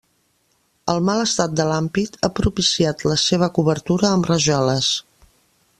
[0.93, 4.89] El mal estat de l'ampit ha propiciat la seva cobertura amb rajoles.